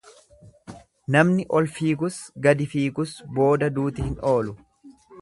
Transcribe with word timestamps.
Namni 1.15 1.45
ol 1.59 1.69
fiigus 1.77 2.19
gadi 2.49 2.69
fiigus, 2.75 3.15
booda 3.39 3.73
duuti 3.79 4.11
hin 4.11 4.21
oolu. 4.35 4.61